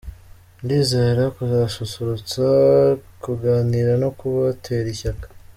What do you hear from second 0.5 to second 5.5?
Ndizera kuzasusurutsa, kuganira no kubatera ishyaka!”.